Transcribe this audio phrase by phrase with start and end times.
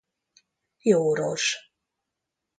[0.81, 1.53] Jó rozs.